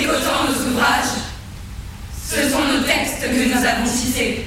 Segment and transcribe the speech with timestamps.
[0.00, 1.20] tricotant nos ouvrages,
[2.26, 4.46] ce sont nos textes que nous avons tissés.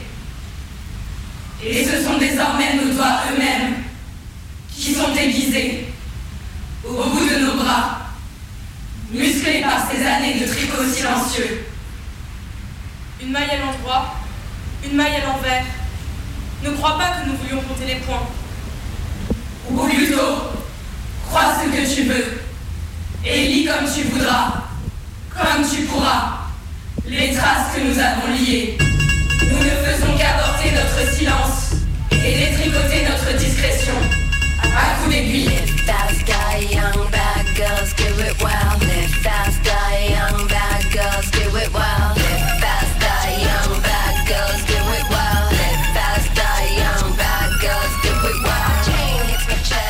[1.64, 3.75] Et ce sont désormais nos doigts eux-mêmes
[4.75, 5.87] qui sont aiguisés
[6.83, 8.00] au bout de nos bras,
[9.11, 11.67] musclés par ces années de tricot silencieux.
[13.21, 14.15] Une maille à l'endroit,
[14.83, 15.65] une maille à l'envers.
[16.63, 18.27] Ne crois pas que nous voulions compter les points.
[19.70, 20.51] Ou plutôt,
[21.27, 22.41] crois ce que tu veux,
[23.25, 24.62] et lis comme tu voudras,
[25.36, 26.39] comme tu pourras,
[27.07, 28.78] les traces que nous avons liées.
[29.42, 31.62] Nous ne faisons qu'apporter notre silence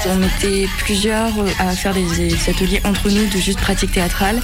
[0.06, 4.42] On était plusieurs à faire des, ateliers entre nous de juste pratique théâtrale.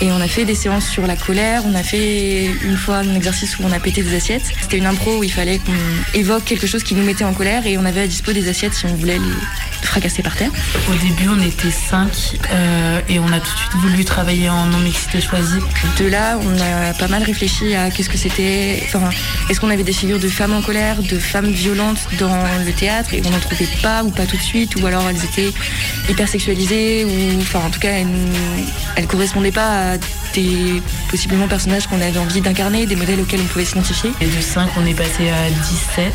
[0.00, 1.62] Et on a fait des séances sur la colère.
[1.66, 4.44] On a fait une fois un exercice où on a pété des assiettes.
[4.60, 7.66] C'était une impro où il fallait qu'on évoque quelque chose qui nous mettait en colère
[7.66, 10.50] et on avait à dispo des assiettes si on voulait les fracasser par terre.
[10.88, 14.66] Au début, on était cinq euh, et on a tout de suite voulu travailler en
[14.66, 15.60] non-mixité choisie.
[15.98, 18.82] De là, on a pas mal réfléchi à qu'est-ce que c'était.
[18.86, 19.08] Enfin,
[19.48, 23.14] est-ce qu'on avait des figures de femmes en colère, de femmes violentes dans le théâtre
[23.14, 25.52] et on n'en trouvait pas ou pas tout de suite ou alors elles étaient
[26.08, 28.06] hyper sexualisées ou en tout cas elles,
[28.96, 29.96] elles correspondaient pas à
[30.34, 34.10] des possiblement personnages qu'on avait envie d'incarner, des modèles auxquels on pouvait s'identifier.
[34.20, 36.12] Et de 5, on est passé à 17.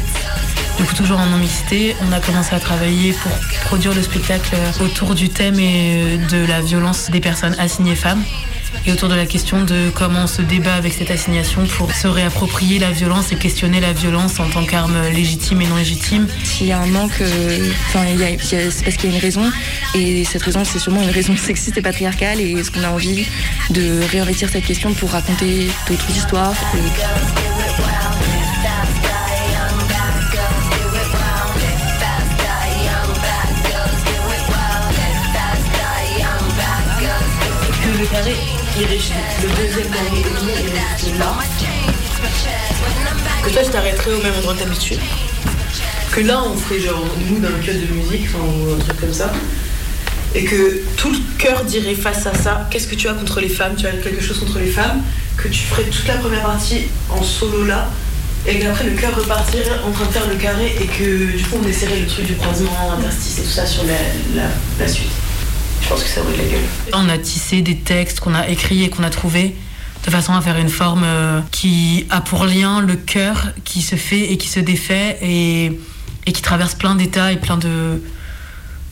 [0.80, 3.32] Du toujours en non-mixité, on a commencé à travailler pour
[3.66, 8.24] produire le spectacle autour du thème et de la violence des personnes assignées femmes
[8.86, 12.08] et autour de la question de comment on se débat avec cette assignation pour se
[12.08, 16.28] réapproprier la violence et questionner la violence en tant qu'arme légitime et non légitime.
[16.44, 18.06] S'il y a un manque, euh, enfin,
[18.40, 19.52] c'est parce qu'il y a une raison,
[19.96, 23.26] et cette raison, c'est sûrement une raison sexiste et patriarcale, et est-ce qu'on a envie
[23.70, 26.54] de réinvestir cette question pour raconter d'autres histoires?
[38.80, 38.86] Le
[39.56, 41.36] deuxième est là.
[43.44, 44.96] Que toi, je t'arrêterais au même endroit que.
[46.16, 49.14] Que là, on ferait genre nous dans le club de musique, ou un truc comme
[49.14, 49.32] ça.
[50.36, 53.50] Et que tout le cœur dirait face à ça, qu'est-ce que tu as contre les
[53.50, 53.76] femmes?
[53.76, 55.04] Tu as quelque chose contre les femmes?
[55.38, 57.90] Que tu ferais toute la première partie en solo là,
[58.48, 61.60] et qu'après le cœur repartirait en train de faire le carré, et que du coup
[61.64, 65.12] on essaierait le truc du croisement, interstice et tout ça sur la suite.
[65.84, 66.62] Je pense que ça aurait de la gueule.
[66.94, 69.54] On a tissé des textes qu'on a écrits et qu'on a trouvés
[70.06, 73.96] de façon à faire une forme euh, qui a pour lien le cœur qui se
[73.96, 75.80] fait et qui se défait et,
[76.26, 78.02] et qui traverse plein d'états et plein de,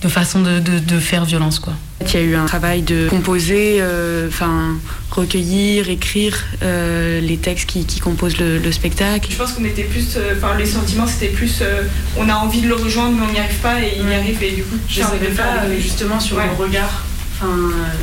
[0.02, 1.60] de façons de, de, de, faire violence.
[1.60, 1.74] Quoi.
[2.02, 4.76] Il y a eu un travail de composer, euh, enfin
[5.12, 9.30] recueillir, écrire euh, les textes qui, qui composent le, le, spectacle.
[9.30, 11.84] Je pense qu'on était plus, enfin les sentiments c'était plus, euh,
[12.18, 14.42] on a envie de le rejoindre mais on n'y arrive pas et il y arrive
[14.42, 16.48] et du coup je savais pas justement sur ouais.
[16.48, 17.04] le regard.
[17.42, 17.54] Enfin,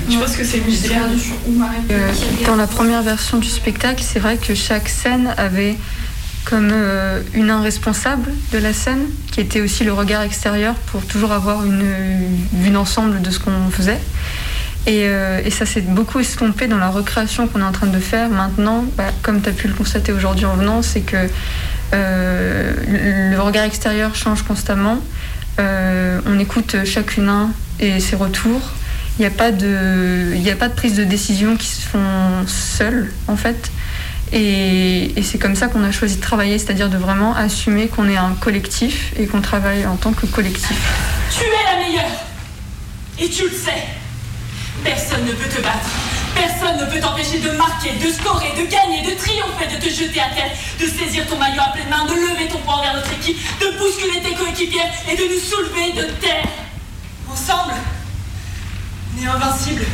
[0.08, 0.20] je ouais.
[0.22, 0.60] pense que c'est
[1.91, 2.12] euh,
[2.46, 5.76] Dans la première version du spectacle, c'est vrai que chaque scène avait
[6.44, 11.32] comme euh, une responsable de la scène, qui était aussi le regard extérieur pour toujours
[11.32, 11.84] avoir une
[12.52, 14.00] vue d'ensemble de ce qu'on faisait.
[14.87, 17.99] Et, euh, et ça s'est beaucoup estompé dans la recréation qu'on est en train de
[17.99, 21.28] faire maintenant, bah, comme tu as pu le constater aujourd'hui en venant, c'est que
[21.94, 24.99] euh, le regard extérieur change constamment.
[25.59, 27.50] Euh, on écoute chacune un
[27.81, 28.72] et ses retours.
[29.19, 33.12] Il n'y a, pas de, a pas de prise de décision qui se font seules,
[33.27, 33.72] en fait.
[34.31, 38.09] Et, et c'est comme ça qu'on a choisi de travailler, c'est-à-dire de vraiment assumer qu'on
[38.09, 40.78] est un collectif et qu'on travaille en tant que collectif.
[41.37, 42.25] Tu es la meilleure
[43.19, 43.97] Et tu le sais
[44.84, 45.89] Personne ne peut te battre.
[46.34, 50.21] Personne ne peut t'empêcher de marquer, de scorer, de gagner, de triompher, de te jeter
[50.21, 53.12] à terre, de saisir ton maillot à pleine main, de lever ton poing vers notre
[53.12, 54.81] équipe, de bousculer tes coéquipiers
[55.11, 56.47] et de nous soulever de terre.
[57.31, 57.75] Ensemble,
[59.15, 59.84] on est invincible.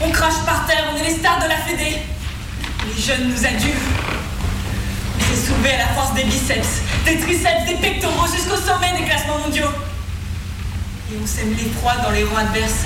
[0.00, 1.98] On crache par terre, on est les stars de la Fédé.
[2.86, 3.70] Les jeunes nous adulent.
[5.16, 9.04] On s'est soulevé à la force des biceps, des triceps, des pectoraux jusqu'au sommet des
[9.04, 9.70] classements mondiaux.
[11.12, 12.84] Et on sème l'effroi dans les rangs adverses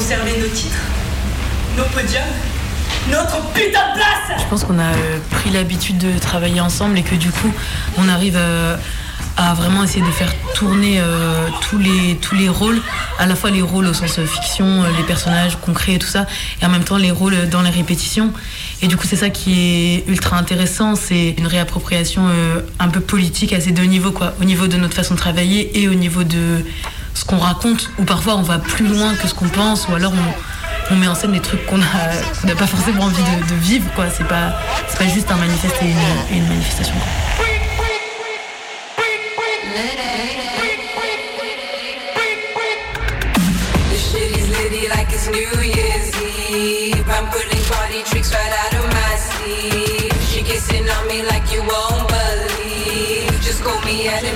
[0.00, 0.80] conserver nos titres,
[1.76, 2.22] nos podiums,
[3.10, 7.02] notre putain de place Je pense qu'on a euh, pris l'habitude de travailler ensemble et
[7.02, 7.52] que du coup,
[7.98, 8.76] on arrive euh,
[9.36, 12.80] à vraiment essayer de faire tourner euh, tous, les, tous les rôles,
[13.18, 16.26] à la fois les rôles au sens fiction, les personnages concrets et tout ça,
[16.62, 18.32] et en même temps les rôles dans les répétitions.
[18.80, 22.22] Et du coup, c'est ça qui est ultra intéressant, c'est une réappropriation
[22.78, 25.78] un peu politique à ces deux niveaux, quoi, au niveau de notre façon de travailler
[25.78, 26.64] et au niveau de
[27.20, 30.12] ce qu'on raconte, où parfois on va plus loin que ce qu'on pense, ou alors
[30.90, 34.06] on met en scène des trucs qu'on n'a pas forcément envie de, vivre, quoi.
[34.10, 34.54] C'est pas,
[34.98, 36.94] pas juste un manifeste et une, manifestation.
[53.90, 54.30] J'aurais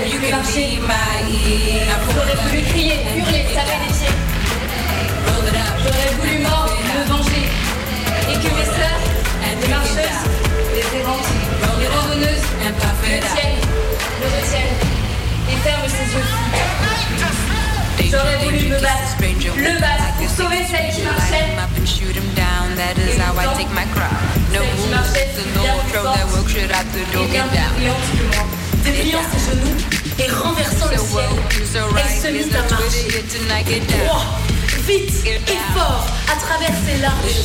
[2.42, 4.16] voulu crier, hurler, taper des pieds.
[5.78, 7.46] J'aurais voulu mordre, me venger.
[8.30, 9.02] Et que mes sœurs,
[9.62, 10.22] les marcheuses,
[10.74, 11.30] les errantes,
[11.78, 12.70] les randonneuses, le
[13.04, 13.62] tiennent,
[14.24, 14.76] retiennent
[15.48, 16.28] et ferment ses yeux
[18.10, 19.14] J'aurais voulu me battre,
[19.56, 21.54] le battre pour sauver celle qui marchait.
[22.76, 24.10] That is how I take my crown.
[24.52, 28.53] No moves, the no throw that work shit out the door, get down.
[28.84, 29.76] Dépliant ses genoux
[30.18, 31.30] et renversant le ciel,
[31.96, 33.08] elle se mit à marcher.
[34.86, 35.40] Vite et
[35.74, 37.38] fort à travers ses larges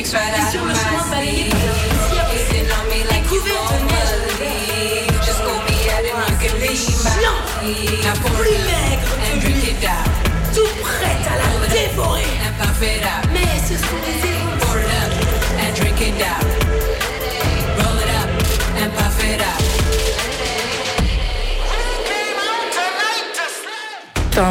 [0.51, 1.59] sur le chemin balayé par
[1.89, 2.29] poussière,
[2.91, 4.45] et couverte de neige.
[8.39, 9.75] Plus maigres que lui,
[10.55, 12.31] tout prête à la dévorer.
[13.33, 14.53] Mais ce sont les héros.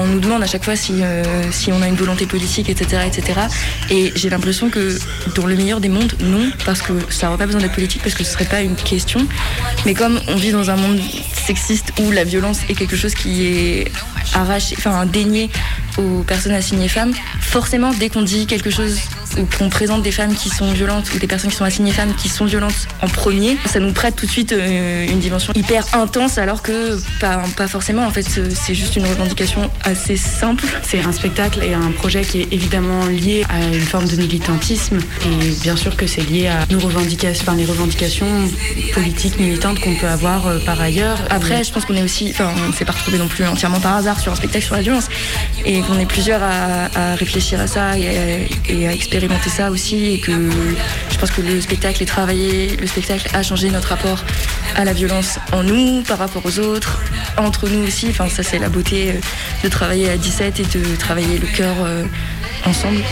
[0.01, 1.23] On nous demande à chaque fois si, euh,
[1.67, 3.03] on a une volonté politique, etc.
[3.05, 3.41] etc.
[3.89, 4.97] Et j'ai l'impression que
[5.35, 8.15] dans le meilleur des mondes, non, parce que ça n'aurait pas besoin d'être politique, parce
[8.15, 9.25] que ce serait pas une question.
[9.85, 10.99] Mais comme on vit dans un monde
[11.45, 13.91] sexiste où la violence est quelque chose qui est
[14.33, 15.49] arraché, enfin dénié
[15.97, 18.99] aux personnes assignées femmes, forcément, dès qu'on dit quelque chose
[19.57, 22.29] qu'on présente des femmes qui sont violentes ou des personnes qui sont assignées femmes qui
[22.29, 26.37] sont violentes en premier, ça nous prête tout de suite euh, une dimension hyper intense
[26.37, 28.05] alors que pas, pas forcément.
[28.05, 30.65] En fait, c'est juste une revendication assez simple.
[30.83, 34.99] C'est un spectacle et un projet qui est évidemment lié à une forme de militantisme
[35.25, 38.49] et bien sûr que c'est lié à nos revendications, enfin, les revendications
[38.93, 41.19] politiques militantes qu'on peut avoir euh, par ailleurs.
[41.29, 43.79] Après, je pense qu'on est aussi, enfin, on ne s'est pas retrouvé non plus entièrement
[43.79, 45.07] par hasard sur un spectacle sur la violence
[45.65, 50.13] et qu'on est plusieurs à, réfléchir à ça et à, et à expérimenter ça aussi
[50.13, 50.31] et que
[51.09, 54.23] je pense que le spectacle est travaillé, le spectacle a changé notre rapport
[54.75, 56.99] à la violence en nous, par rapport aux autres,
[57.37, 58.07] entre nous aussi.
[58.09, 59.19] Enfin, ça, c'est la beauté euh,
[59.63, 62.03] de travailler à 17 et de travailler le cœur euh,
[62.65, 63.03] ensemble.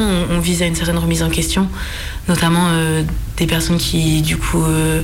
[0.00, 1.68] On, vise à une certaine remise en question,
[2.28, 3.02] notamment euh,
[3.36, 5.02] des personnes qui, du coup, euh,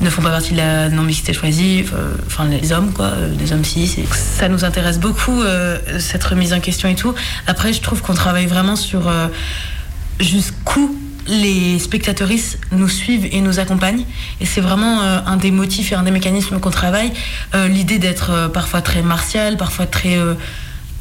[0.00, 1.84] ne font pas partie de la non-mixité choisie,
[2.26, 4.04] enfin les hommes, quoi, euh, hommes cis.
[4.12, 5.42] Ça nous intéresse beaucoup,
[5.98, 7.14] cette remise en question et tout.
[7.46, 9.10] Après, je trouve qu'on travaille vraiment sur
[10.18, 14.04] jusqu'où les spectatrices nous suivent et nous accompagnent.
[14.40, 17.12] Et c'est vraiment un des motifs et un des mécanismes qu'on travaille.
[17.68, 20.16] L'idée d'être parfois très martial, parfois très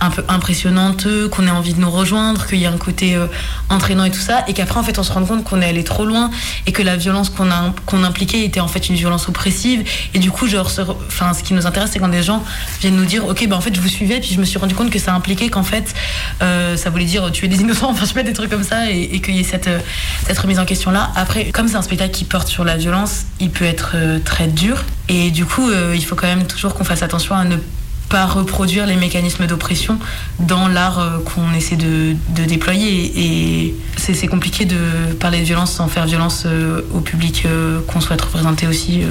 [0.01, 3.27] un peu impressionnante, qu'on ait envie de nous rejoindre, qu'il y a un côté euh,
[3.70, 5.84] entraînant et tout ça, et qu'après en fait on se rend compte qu'on est allé
[5.84, 6.29] trop loin
[6.65, 9.84] et que la violence qu'on a qu'on impliquait était en fait une violence oppressive.
[10.13, 10.72] Et du coup, genre,
[11.08, 12.44] enfin, ce qui nous intéresse, c'est quand des gens
[12.79, 14.75] viennent nous dire, ok, ben en fait je vous suivais, puis je me suis rendu
[14.75, 15.94] compte que ça impliquait qu'en fait
[16.41, 18.89] euh, ça voulait dire tuer des innocents, enfin je sais pas des trucs comme ça,
[18.89, 19.79] et, qu'il y ait cette euh,
[20.25, 21.12] cette remise en question là.
[21.15, 24.84] Après, comme c'est un spectacle qui porte sur la violence, il peut être très dur,
[25.10, 27.78] et du coup, il faut quand même toujours qu'on fasse attention à ne pas
[28.18, 29.98] reproduire les mécanismes d'oppression
[30.39, 32.16] dans l'art euh, qu'on essaie de,
[32.48, 33.12] déployer.
[33.16, 38.01] Et c'est compliqué de parler de violence sans faire violence euh, au public euh, qu'on
[38.01, 39.01] souhaite représenter aussi.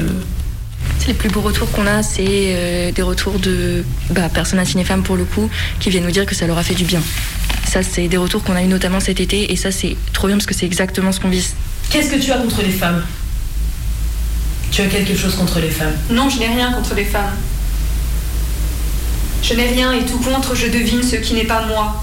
[1.07, 5.17] Les plus beaux retours qu'on a, c'est des retours de bah, personnes assignées femmes pour
[5.17, 5.49] le coup,
[5.81, 7.00] qui viennent nous dire que ça leur a fait du bien.
[7.67, 10.37] Ça, c'est des retours qu'on a eu notamment cet été, et ça, c'est trop bien
[10.37, 11.55] parce que c'est exactement ce qu'on vise.
[11.90, 13.02] Qu'est-ce que tu as contre les femmes?
[14.71, 15.95] Tu as quelque chose contre les femmes?
[16.11, 17.33] Non, je n'ai rien contre les femmes.
[19.42, 22.02] Je n'ai rien et tout contre, je devine ce qui n'est pas moi.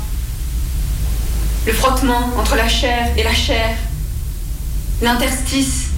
[1.65, 3.75] Le frottement entre la chair et la chair.
[5.01, 5.89] l'interstice.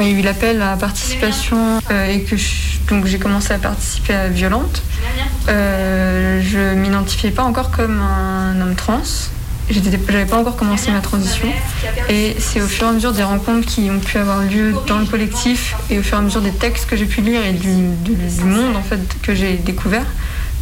[0.00, 2.34] Il y a eu l'appel à participation euh, et que
[2.88, 4.82] donc j'ai commencé à participer à Violente.
[5.48, 9.02] Euh, je m'identifiais pas encore comme un homme trans.
[9.70, 11.48] J'avais pas encore commencé ma transition.
[12.08, 14.98] Et c'est au fur et à mesure des rencontres qui ont pu avoir lieu dans
[14.98, 17.52] le collectif et au fur et à mesure des textes que j'ai pu lire et
[17.52, 17.68] du,
[18.44, 20.04] monde en fait que j'ai découvert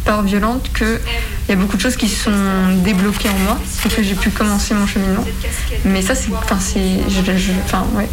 [0.05, 0.99] par Violente qu'il
[1.49, 2.31] y a beaucoup de choses qui sont
[2.83, 5.25] débloquées en moi et que j'ai pu commencer mon cheminement.
[5.85, 6.31] Mais ça, c'est.
[6.33, 6.99] Enfin, c'est.
[7.63, 8.09] Enfin, ouais.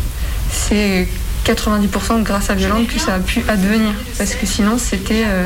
[0.52, 1.08] C'est
[1.44, 3.92] 90% grâce à Violente que ça a pu advenir.
[4.18, 5.24] Parce que sinon, c'était.
[5.26, 5.44] Euh,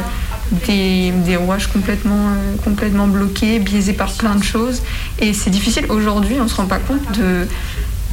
[0.66, 4.82] des, des, rouages complètement, euh, complètement bloqués, biaisés par plein de choses.
[5.18, 7.46] Et c'est difficile aujourd'hui, on ne se rend pas compte de,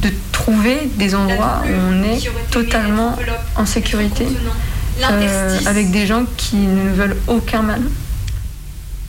[0.02, 2.20] de trouver des endroits où on est
[2.50, 3.16] totalement
[3.56, 4.26] en sécurité,
[5.02, 7.82] euh, avec des gens qui ne veulent aucun mal.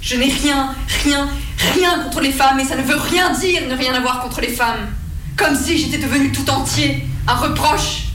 [0.01, 1.29] Je n'ai rien, rien,
[1.73, 4.49] rien contre les femmes et ça ne veut rien dire ne rien avoir contre les
[4.49, 4.89] femmes.
[5.37, 8.09] Comme si j'étais devenu tout entier un reproche.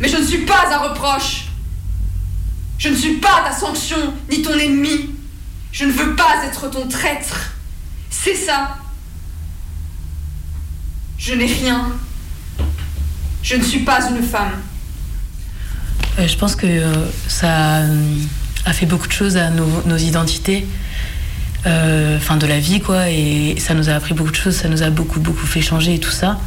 [0.00, 1.45] Mais je ne suis pas un reproche.
[2.78, 5.10] Je ne suis pas ta sanction ni ton ennemi.
[5.72, 7.52] Je ne veux pas être ton traître.
[8.10, 8.76] C'est ça.
[11.18, 11.92] Je n'ai rien.
[13.42, 14.52] Je ne suis pas une femme.
[16.18, 16.92] Euh, je pense que euh,
[17.28, 17.82] ça
[18.64, 20.66] a fait beaucoup de choses à nos, identités,
[21.66, 24.68] euh, enfin de la vie quoi, et ça nous a appris beaucoup de choses, ça
[24.68, 26.38] nous a beaucoup beaucoup fait changer et tout ça.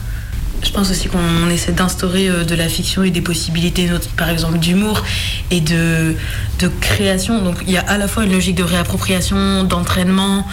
[0.64, 4.60] Je pense aussi qu'on essaie d'instaurer euh, de la fiction et des possibilités, par exemple
[4.60, 5.04] d'humour
[5.52, 6.16] et de,
[6.60, 7.42] de création.
[7.44, 10.46] Donc il y a à la fois une logique de réappropriation, d'entraînement,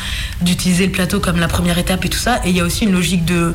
[0.43, 2.85] d'utiliser le plateau comme la première étape et tout ça, et il y a aussi
[2.85, 3.55] une logique de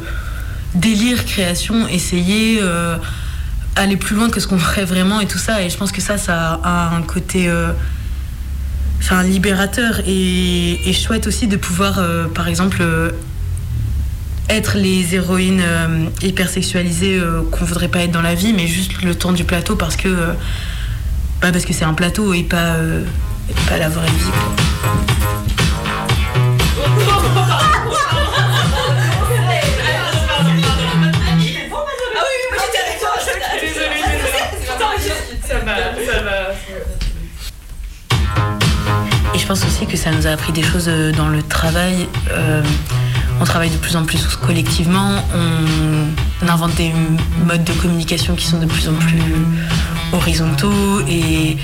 [0.75, 2.97] délire, création, essayer euh,
[3.75, 5.61] aller plus loin que ce qu'on ferait vraiment et tout ça.
[5.63, 7.49] Et je pense que ça, ça a un côté
[9.01, 13.11] enfin, libérateur et, et, chouette aussi de pouvoir, euh, par exemple, euh,
[14.53, 17.19] être les héroïnes euh, hypersexualisées
[17.51, 20.09] qu'on voudrait pas être dans la vie, mais juste le temps du plateau parce que
[21.41, 22.75] bah, parce que c'est un plateau et pas,
[23.67, 25.31] pas la vraie vie.
[39.53, 42.07] pense aussi que ça nous a appris des choses euh, dans le travail.
[43.41, 46.91] On travaille de plus en plus collectivement, on, invente des
[47.45, 49.19] modes de communication qui sont de plus en plus
[50.13, 51.57] horizontaux et,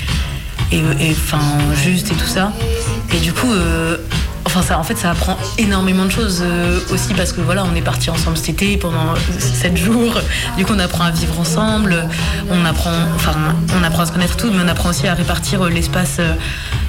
[0.72, 1.15] et,
[1.75, 2.51] justes et tout ça.
[3.13, 3.98] Et du coup, euh,
[4.48, 7.75] Enfin, ça, en fait, ça apprend énormément de choses euh, aussi parce que voilà, on
[7.75, 10.22] est parti ensemble cet été pendant 7 jours.
[10.56, 12.08] Du coup, on apprend à vivre ensemble.
[12.50, 13.36] On apprend, enfin,
[13.77, 16.34] on apprend à se connaître tout, mais on apprend aussi à répartir euh, l'espace euh,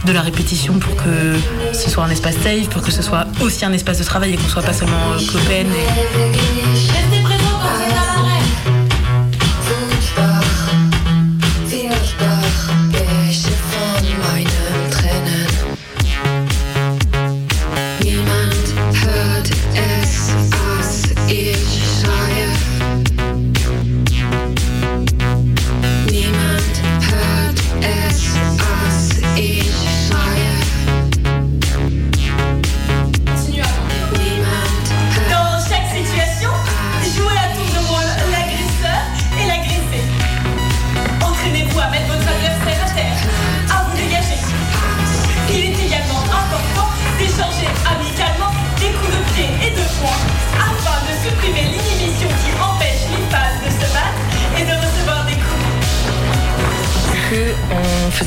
[0.06, 1.34] de la répétition pour que
[1.72, 4.36] ce soit un espace safe, pour que ce soit aussi un espace de travail et
[4.36, 5.66] qu'on soit pas seulement copains.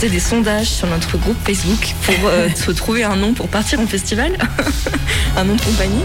[0.10, 3.86] Des sondages sur notre groupe Facebook pour euh, se trouver un nom pour partir en
[3.86, 4.31] festival,
[5.38, 6.01] un nom de compagnie.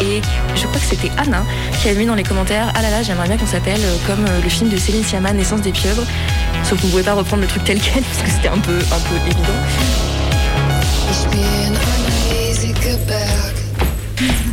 [0.00, 0.20] Et
[0.54, 1.44] je crois que c'était Anna
[1.80, 4.24] qui a mis dans les commentaires Ah là là, j'aimerais bien qu'on s'appelle euh, comme
[4.24, 6.04] euh, le film de Céline Sciamma, Naissance des pieuvres.
[6.62, 8.76] Sauf qu'on ne pouvait pas reprendre le truc tel quel parce que c'était un peu,
[8.76, 9.56] un peu évident.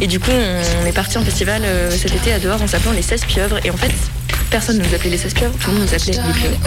[0.01, 0.32] Et du coup,
[0.82, 3.60] on est parti en festival euh, cet été à dehors en s'appelant les 16 pieuvres.
[3.65, 3.93] Et en fait,
[4.50, 6.58] personne ne nous appelait les 16 pieuvres, tout le monde nous appelait les pieuvres.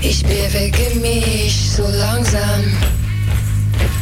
[0.00, 2.62] Ich bewege mich so langsam,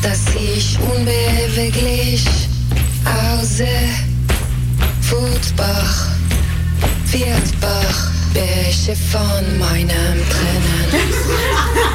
[0.03, 2.25] dass ich unbeweglich
[3.05, 3.89] aussehe.
[5.01, 6.09] Fußbach,
[7.13, 11.13] Wildbach, Bäche von meinem Tränen.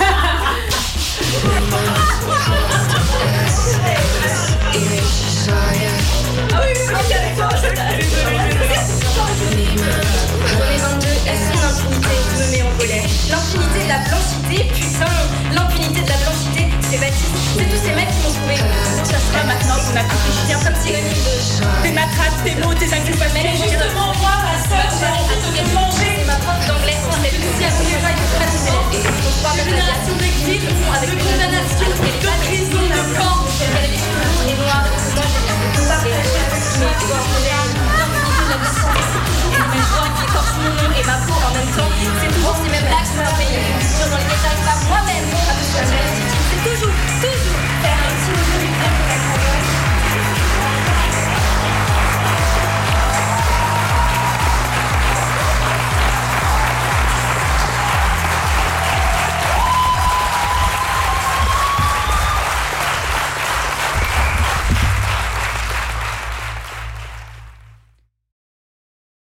[1.34, 1.38] Oh,
[8.50, 9.81] je bent echt zo